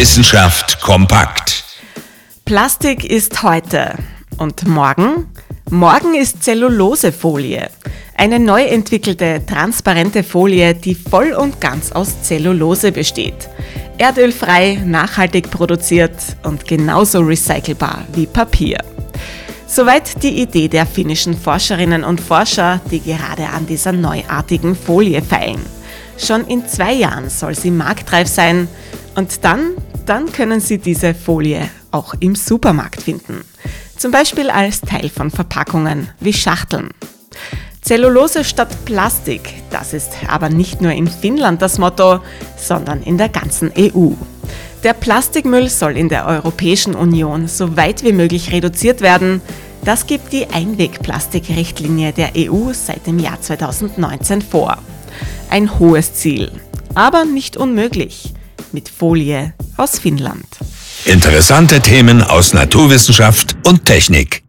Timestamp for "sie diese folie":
30.60-31.68